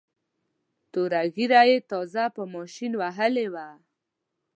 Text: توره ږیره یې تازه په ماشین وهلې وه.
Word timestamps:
توره 0.91 1.21
ږیره 1.35 1.61
یې 1.69 1.77
تازه 1.91 2.23
په 2.35 2.43
ماشین 2.53 2.91
وهلې 3.01 3.47
وه. 3.53 3.67